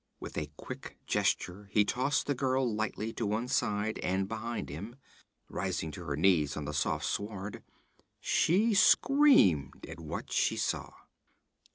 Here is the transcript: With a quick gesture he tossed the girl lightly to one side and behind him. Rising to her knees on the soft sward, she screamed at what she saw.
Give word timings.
With 0.19 0.35
a 0.35 0.49
quick 0.57 0.97
gesture 1.05 1.69
he 1.71 1.85
tossed 1.85 2.25
the 2.25 2.33
girl 2.33 2.67
lightly 2.67 3.13
to 3.13 3.25
one 3.27 3.47
side 3.47 3.99
and 3.99 4.27
behind 4.27 4.67
him. 4.67 4.95
Rising 5.47 5.91
to 5.91 6.05
her 6.05 6.17
knees 6.17 6.57
on 6.57 6.65
the 6.65 6.73
soft 6.73 7.05
sward, 7.05 7.61
she 8.19 8.73
screamed 8.73 9.85
at 9.87 9.99
what 9.99 10.31
she 10.31 10.57
saw. 10.57 10.89